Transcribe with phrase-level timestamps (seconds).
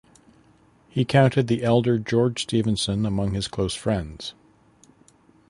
[0.89, 4.33] He counted the elder George Stephenson among his close friends.